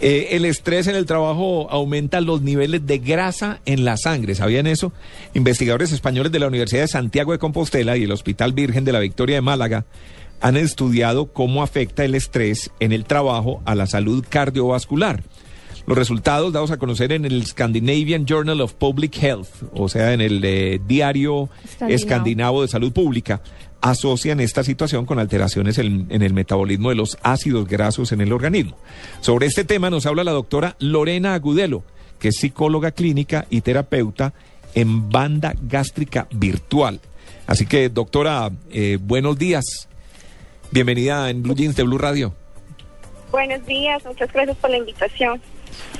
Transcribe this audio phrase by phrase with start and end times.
[0.00, 4.34] Eh, el estrés en el trabajo aumenta los niveles de grasa en la sangre.
[4.34, 4.92] ¿Sabían eso?
[5.34, 9.00] Investigadores españoles de la Universidad de Santiago de Compostela y el Hospital Virgen de la
[9.00, 9.84] Victoria de Málaga
[10.40, 15.22] han estudiado cómo afecta el estrés en el trabajo a la salud cardiovascular.
[15.86, 20.20] Los resultados dados a conocer en el Scandinavian Journal of Public Health, o sea, en
[20.20, 21.94] el eh, diario Escandinavo.
[21.94, 23.42] escandinavo de salud pública,
[23.80, 28.32] asocian esta situación con alteraciones en, en el metabolismo de los ácidos grasos en el
[28.32, 28.76] organismo.
[29.20, 31.82] Sobre este tema nos habla la doctora Lorena Agudelo,
[32.18, 34.32] que es psicóloga clínica y terapeuta
[34.74, 37.00] en banda gástrica virtual.
[37.46, 39.64] Así que, doctora, eh, buenos días.
[40.70, 42.32] Bienvenida en Blue Jeans de Blue Radio.
[43.32, 45.40] Buenos días, muchas gracias por la invitación.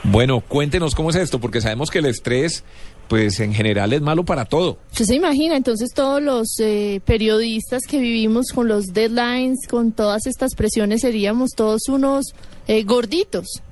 [0.04, 2.64] Bueno, cuéntenos cómo es esto, porque sabemos que el estrés,
[3.10, 4.78] pues en general es malo para todo.
[4.92, 10.28] ¿Usted se imagina entonces todos los eh, periodistas que vivimos con los deadlines, con todas
[10.28, 12.26] estas presiones, seríamos todos unos
[12.68, 13.64] eh, gorditos?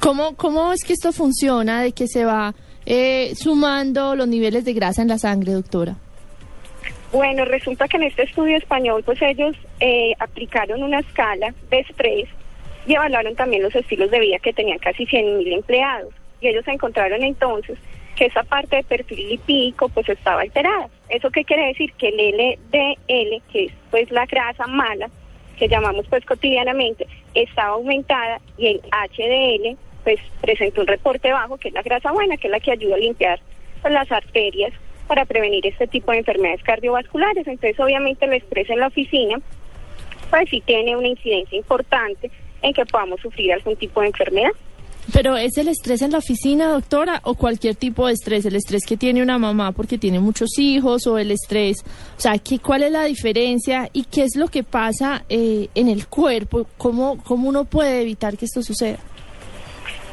[0.00, 2.52] ¿Cómo, ¿Cómo es que esto funciona de que se va
[2.84, 5.94] eh, sumando los niveles de grasa en la sangre, doctora?
[7.12, 12.28] Bueno, resulta que en este estudio español, pues ellos eh, aplicaron una escala de estrés
[12.88, 16.12] y evaluaron también los estilos de vida que tenían casi 100.000 empleados.
[16.40, 17.78] Y ellos encontraron entonces
[18.16, 20.88] que esa parte de perfil lipídico pues estaba alterada.
[21.08, 21.92] ¿Eso qué quiere decir?
[21.94, 25.10] Que el LDL, que es pues la grasa mala,
[25.58, 31.68] que llamamos pues cotidianamente, estaba aumentada y el HDL pues presentó un reporte bajo, que
[31.68, 33.40] es la grasa buena, que es la que ayuda a limpiar
[33.80, 34.72] pues, las arterias
[35.08, 37.46] para prevenir este tipo de enfermedades cardiovasculares.
[37.46, 39.40] Entonces, obviamente, el estrés en la oficina,
[40.30, 42.30] pues sí tiene una incidencia importante
[42.62, 44.50] en que podamos sufrir algún tipo de enfermedad.
[45.12, 48.46] Pero ¿es el estrés en la oficina, doctora, o cualquier tipo de estrés?
[48.46, 51.84] El estrés que tiene una mamá porque tiene muchos hijos o el estrés,
[52.16, 55.88] o sea, ¿qué, ¿cuál es la diferencia y qué es lo que pasa eh, en
[55.88, 56.66] el cuerpo?
[56.78, 58.98] ¿Cómo, ¿Cómo uno puede evitar que esto suceda?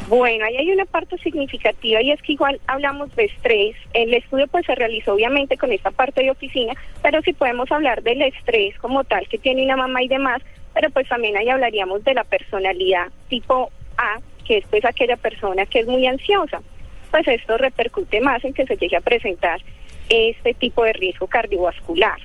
[0.08, 3.76] Bueno, ahí hay una parte significativa y es que igual hablamos de estrés.
[3.94, 8.04] El estudio pues se realizó obviamente con esta parte de oficina, pero sí podemos hablar
[8.04, 10.42] del estrés como tal que tiene una mamá y demás,
[10.74, 14.20] pero pues también ahí hablaríamos de la personalidad tipo A,
[14.52, 16.62] que es pues aquella persona que es muy ansiosa.
[17.10, 19.62] Pues esto repercute más en que se llegue a presentar
[20.10, 22.20] este tipo de riesgo cardiovascular.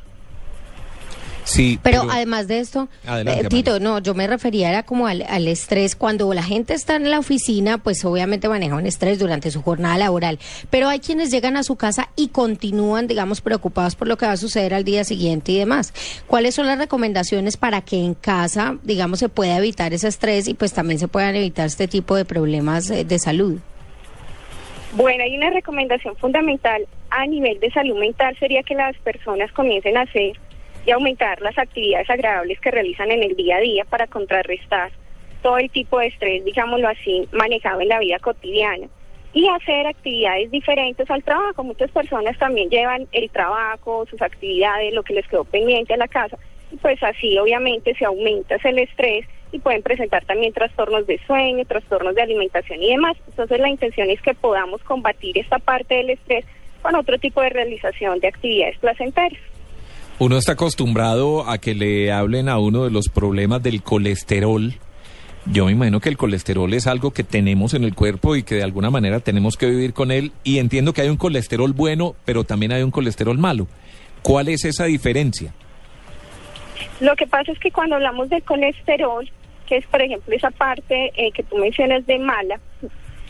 [1.47, 5.25] Sí, Pero además de esto, Adelante, eh, Tito, no, yo me refería era como al,
[5.29, 5.95] al estrés.
[5.95, 9.97] Cuando la gente está en la oficina, pues obviamente maneja un estrés durante su jornada
[9.97, 10.41] laboral.
[10.71, 14.33] Pero hay quienes llegan a su casa y continúan, digamos, preocupados por lo que va
[14.33, 15.95] a suceder al día siguiente y demás.
[16.27, 20.55] ¿Cuáles son las recomendaciones para que en casa, digamos, se pueda evitar ese estrés y
[20.55, 23.61] pues también se puedan evitar este tipo de problemas eh, de salud?
[24.95, 29.97] Bueno, hay una recomendación fundamental a nivel de salud mental sería que las personas comiencen
[29.97, 30.33] a hacer
[30.87, 34.93] y aumentar las actividades agradables que realizan en el día a día para contrarrestar
[35.43, 38.87] todo el tipo de estrés, digámoslo así, manejado en la vida cotidiana.
[39.33, 41.63] Y hacer actividades diferentes al trabajo.
[41.63, 46.09] Muchas personas también llevan el trabajo, sus actividades, lo que les quedó pendiente a la
[46.09, 46.39] casa.
[46.73, 51.65] Y pues así obviamente se aumenta el estrés y pueden presentar también trastornos de sueño,
[51.67, 53.17] trastornos de alimentación y demás.
[53.27, 56.45] Entonces la intención es que podamos combatir esta parte del estrés
[56.81, 59.39] con otro tipo de realización de actividades placenteras.
[60.19, 64.73] Uno está acostumbrado a que le hablen a uno de los problemas del colesterol.
[65.45, 68.55] Yo me imagino que el colesterol es algo que tenemos en el cuerpo y que
[68.55, 70.33] de alguna manera tenemos que vivir con él.
[70.43, 73.69] Y entiendo que hay un colesterol bueno, pero también hay un colesterol malo.
[74.23, 75.53] ¿Cuál es esa diferencia?
[77.01, 79.31] Lo que pasa es que cuando hablamos de colesterol,
[79.67, 82.59] que es por ejemplo esa parte eh, que tú mencionas de mala,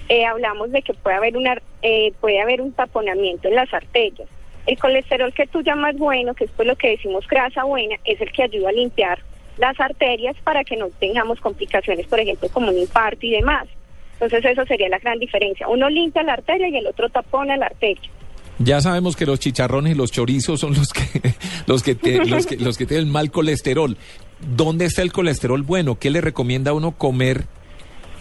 [0.09, 4.29] eh, hablamos de que puede haber una eh, puede haber un taponamiento en las arterias.
[4.67, 8.21] El colesterol que tú llamas bueno, que es pues lo que decimos grasa buena, es
[8.21, 9.19] el que ayuda a limpiar
[9.59, 13.67] las arterias para que no tengamos complicaciones, por ejemplo, como un infarto y demás.
[14.15, 15.69] Entonces eso sería la gran diferencia.
[15.69, 18.11] Uno limpia la arteria y el otro tapona la arteria.
[18.59, 21.03] Ya sabemos que los chicharrones y los chorizos son los que
[21.67, 23.97] los que, te- los que los que tienen mal colesterol.
[24.41, 25.99] ¿Dónde está el colesterol bueno?
[25.99, 27.45] ¿Qué le recomienda a uno comer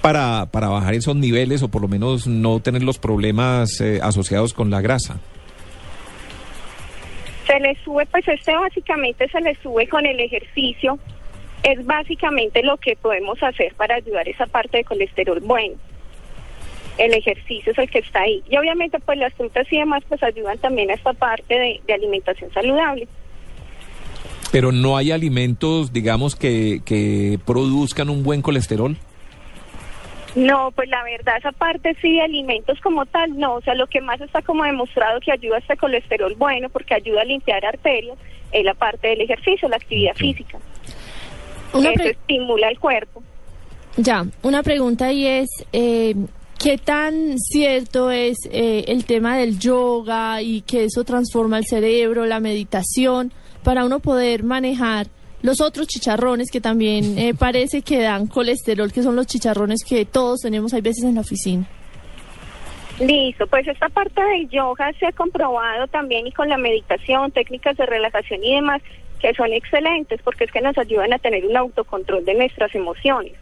[0.02, 4.54] para, para bajar esos niveles o por lo menos no tener los problemas eh, asociados
[4.54, 5.20] con la grasa?
[7.46, 10.98] Se le sube, pues este básicamente se le sube con el ejercicio,
[11.64, 15.76] es básicamente lo que podemos hacer para ayudar esa parte de colesterol bueno.
[16.98, 18.42] El ejercicio es el que está ahí.
[18.50, 21.94] Y obviamente pues las frutas y demás pues ayudan también a esta parte de, de
[21.94, 23.08] alimentación saludable.
[24.52, 28.96] Pero no hay alimentos, digamos, que, que produzcan un buen colesterol.
[30.36, 33.56] No, pues la verdad, esa parte sí de alimentos como tal, no.
[33.56, 36.94] O sea, lo que más está como demostrado que ayuda a este colesterol bueno, porque
[36.94, 38.18] ayuda a limpiar arterias,
[38.52, 40.60] es la parte del ejercicio, la actividad física.
[41.74, 43.24] Una Eso estimula el cuerpo.
[43.98, 46.14] Ya, una pregunta y es, eh,
[46.60, 52.26] ¿qué tan cierto es eh, el tema del yoga y que eso transforma el cerebro,
[52.26, 53.32] la meditación,
[53.64, 55.08] para uno poder manejar
[55.42, 60.06] los otros chicharrones que también eh, parece que dan colesterol, que son los chicharrones que
[60.06, 61.68] todos tenemos hay veces en la oficina?
[63.00, 67.76] Listo, pues esta parte del yoga se ha comprobado también y con la meditación, técnicas
[67.76, 68.82] de relajación y demás,
[69.20, 73.34] que son excelentes porque es que nos ayudan a tener un autocontrol de nuestras emociones.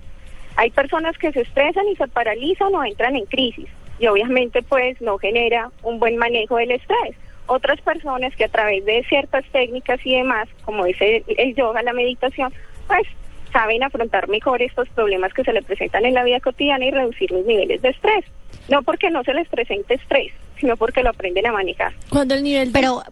[0.56, 3.68] Hay personas que se estresan y se paralizan o entran en crisis
[4.00, 7.16] y obviamente pues no genera un buen manejo del estrés.
[7.54, 11.94] Otras personas que a través de ciertas técnicas y demás, como es el, yoga, la
[11.94, 12.52] meditación,
[12.88, 13.04] pues
[13.52, 17.30] saben afrontar mejor estos problemas que se le presentan en la vida cotidiana y reducir
[17.32, 18.26] los niveles de estrés.
[18.70, 21.94] No porque no se les presente estrés, sino porque lo aprenden a manejar.
[22.10, 22.74] Cuando el nivel...
[22.74, 23.04] de- Pero-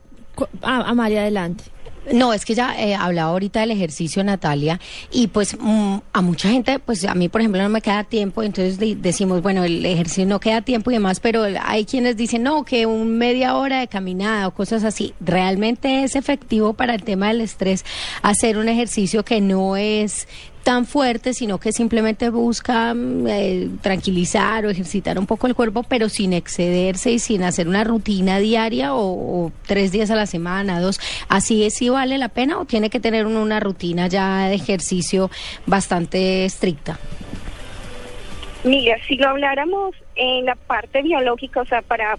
[0.64, 1.66] Amalia, adelante.
[2.12, 4.80] No, es que ya eh, hablaba ahorita del ejercicio, Natalia,
[5.12, 8.42] y pues mm, a mucha gente, pues a mí, por ejemplo, no me queda tiempo,
[8.42, 12.42] entonces de- decimos, bueno, el ejercicio no queda tiempo y demás, pero hay quienes dicen,
[12.42, 15.13] no, que un media hora de caminada o cosas así.
[15.19, 17.86] ¿Realmente es efectivo para el tema del estrés
[18.24, 20.27] hacer un ejercicio que no es
[20.63, 25.84] tan fuerte, sino que simplemente busca mm, eh, tranquilizar o ejercitar un poco el cuerpo,
[25.84, 30.80] pero sin excederse y sin hacer una rutina diaria o, tres días a la semana,
[30.80, 31.00] dos.
[31.30, 35.30] ¿Así es si vale la pena o tiene que tener una rutina ya de ejercicio
[35.66, 37.00] bastante estricta?
[38.64, 42.18] Mira, si lo habláramos en la parte biológica, o sea, para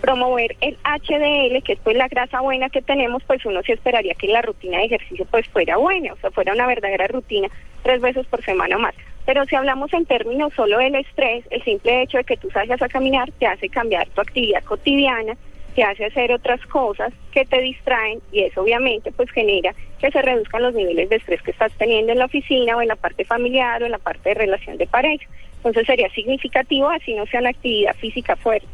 [0.00, 4.14] promover el HDL, que es pues la grasa buena que tenemos, pues uno sí esperaría
[4.14, 7.48] que la rutina de ejercicio pues fuera buena, o sea, fuera una verdadera rutina
[7.82, 8.94] tres veces por semana o más.
[9.26, 12.80] Pero si hablamos en términos solo del estrés, el simple hecho de que tú salgas
[12.80, 15.36] a caminar te hace cambiar tu actividad cotidiana,
[15.74, 20.22] te hace hacer otras cosas que te distraen y eso obviamente pues genera que se
[20.22, 23.24] reduzcan los niveles de estrés que estás teniendo en la oficina o en la parte
[23.24, 25.26] familiar o en la parte de relación de pareja.
[25.56, 28.66] Entonces sería significativo así no sea una actividad física fuerte.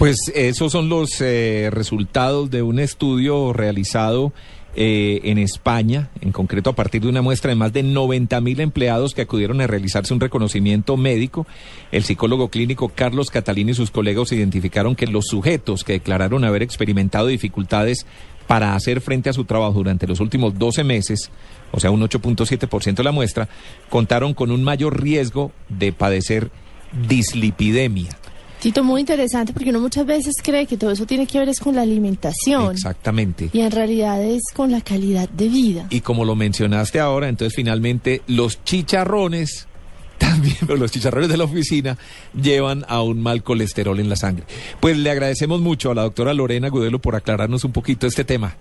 [0.00, 4.32] Pues esos son los eh, resultados de un estudio realizado
[4.74, 8.60] eh, en España, en concreto a partir de una muestra de más de 90 mil
[8.60, 11.46] empleados que acudieron a realizarse un reconocimiento médico.
[11.92, 16.62] El psicólogo clínico Carlos Catalini y sus colegas identificaron que los sujetos que declararon haber
[16.62, 18.06] experimentado dificultades
[18.46, 21.30] para hacer frente a su trabajo durante los últimos 12 meses,
[21.72, 23.50] o sea, un 8.7% de la muestra,
[23.90, 26.50] contaron con un mayor riesgo de padecer
[27.06, 28.19] dislipidemia.
[28.60, 31.60] Tito, muy interesante porque uno muchas veces cree que todo eso tiene que ver es
[31.60, 33.48] con la alimentación Exactamente.
[33.54, 35.86] y en realidad es con la calidad de vida.
[35.88, 39.66] Y como lo mencionaste ahora, entonces finalmente los chicharrones,
[40.18, 41.96] también los chicharrones de la oficina,
[42.38, 44.44] llevan a un mal colesterol en la sangre.
[44.78, 48.56] Pues le agradecemos mucho a la doctora Lorena Gudelo por aclararnos un poquito este tema.